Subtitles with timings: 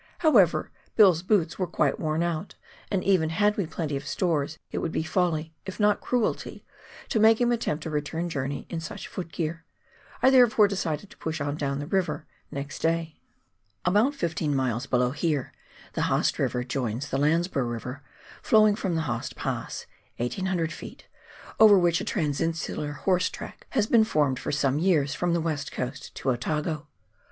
[0.25, 2.55] However, Bill's boots were quite worn out,
[2.89, 6.65] and even had we plenty of stores it would be folly— if not cruelty—
[7.09, 9.63] to make him attempt a return journey in such foot gear.
[10.23, 13.19] I there fore decided to push on down the river next day.
[13.85, 13.93] LANDSBOROUGH RIVER.
[14.07, 15.53] 221 About fifteen miles below here,
[15.93, 17.99] the Haast Ptiver joins tbe Landsborougb
[18.41, 19.85] flowing from the Haast Pass
[20.17, 21.01] (1,800 ft.),
[21.59, 25.71] over which a transinsular horse track has been formed for some years from the "West
[25.71, 26.87] Coast to Otago.